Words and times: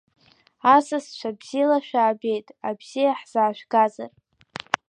Асасцәа, 0.75 1.29
бзела 1.39 1.79
шәаабеит, 1.87 2.47
абзиа 2.67 3.19
ҳзаажәгазар! 3.19 4.11